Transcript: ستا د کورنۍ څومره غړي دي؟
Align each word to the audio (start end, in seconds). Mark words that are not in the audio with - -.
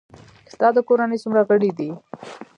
ستا 0.53 0.67
د 0.73 0.77
کورنۍ 0.87 1.17
څومره 1.23 1.41
غړي 1.49 1.71
دي؟ 1.77 1.89